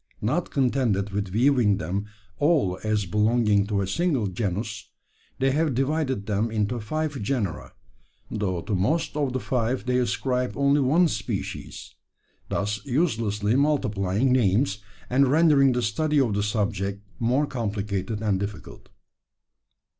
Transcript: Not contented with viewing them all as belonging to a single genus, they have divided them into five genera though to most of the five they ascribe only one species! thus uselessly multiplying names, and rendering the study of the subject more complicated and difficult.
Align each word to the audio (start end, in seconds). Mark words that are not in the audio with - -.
Not 0.23 0.49
contented 0.49 1.11
with 1.11 1.27
viewing 1.27 1.77
them 1.77 2.07
all 2.39 2.79
as 2.83 3.05
belonging 3.05 3.67
to 3.67 3.81
a 3.81 3.87
single 3.87 4.25
genus, 4.25 4.89
they 5.37 5.51
have 5.51 5.75
divided 5.75 6.25
them 6.25 6.49
into 6.49 6.79
five 6.79 7.21
genera 7.21 7.73
though 8.31 8.61
to 8.63 8.73
most 8.73 9.15
of 9.15 9.31
the 9.31 9.39
five 9.39 9.85
they 9.85 9.99
ascribe 9.99 10.53
only 10.57 10.81
one 10.81 11.07
species! 11.07 11.93
thus 12.49 12.83
uselessly 12.83 13.55
multiplying 13.55 14.31
names, 14.31 14.79
and 15.07 15.27
rendering 15.27 15.71
the 15.73 15.83
study 15.83 16.19
of 16.19 16.33
the 16.33 16.41
subject 16.41 17.03
more 17.19 17.45
complicated 17.45 18.23
and 18.23 18.39
difficult. 18.39 18.89